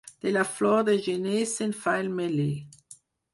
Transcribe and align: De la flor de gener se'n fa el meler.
De 0.25 0.29
la 0.35 0.45
flor 0.53 0.79
de 0.87 0.95
gener 1.07 1.43
se'n 1.51 1.75
fa 1.83 1.95
el 2.05 2.11
meler. 2.23 2.51